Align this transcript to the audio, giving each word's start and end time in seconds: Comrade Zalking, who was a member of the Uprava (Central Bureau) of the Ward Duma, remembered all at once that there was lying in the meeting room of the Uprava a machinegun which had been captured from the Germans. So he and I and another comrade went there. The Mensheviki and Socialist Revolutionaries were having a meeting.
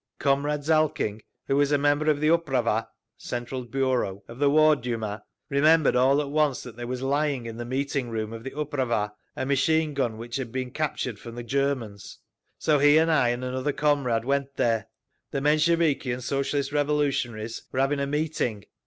Comrade 0.17 0.63
Zalking, 0.63 1.21
who 1.45 1.55
was 1.57 1.71
a 1.71 1.77
member 1.77 2.09
of 2.09 2.19
the 2.19 2.29
Uprava 2.29 2.87
(Central 3.17 3.65
Bureau) 3.65 4.23
of 4.27 4.39
the 4.39 4.49
Ward 4.49 4.81
Duma, 4.81 5.23
remembered 5.47 5.95
all 5.95 6.19
at 6.21 6.31
once 6.31 6.63
that 6.63 6.75
there 6.75 6.87
was 6.87 7.03
lying 7.03 7.45
in 7.45 7.57
the 7.57 7.65
meeting 7.65 8.09
room 8.09 8.33
of 8.33 8.43
the 8.43 8.49
Uprava 8.49 9.13
a 9.35 9.45
machinegun 9.45 10.17
which 10.17 10.37
had 10.37 10.51
been 10.51 10.71
captured 10.71 11.19
from 11.19 11.35
the 11.35 11.43
Germans. 11.43 12.17
So 12.57 12.79
he 12.79 12.97
and 12.97 13.11
I 13.11 13.29
and 13.29 13.43
another 13.45 13.73
comrade 13.73 14.25
went 14.25 14.55
there. 14.55 14.87
The 15.29 15.39
Mensheviki 15.41 16.11
and 16.11 16.23
Socialist 16.23 16.71
Revolutionaries 16.71 17.61
were 17.71 17.79
having 17.81 17.99
a 17.99 18.07
meeting. 18.07 18.65